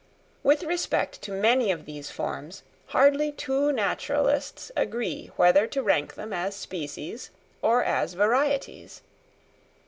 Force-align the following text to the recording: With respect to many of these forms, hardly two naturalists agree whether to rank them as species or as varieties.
With 0.41 0.63
respect 0.63 1.21
to 1.21 1.31
many 1.31 1.71
of 1.71 1.85
these 1.85 2.09
forms, 2.09 2.63
hardly 2.87 3.31
two 3.31 3.71
naturalists 3.71 4.71
agree 4.75 5.29
whether 5.35 5.67
to 5.67 5.83
rank 5.83 6.15
them 6.15 6.33
as 6.33 6.55
species 6.55 7.29
or 7.61 7.83
as 7.83 8.15
varieties. 8.15 9.03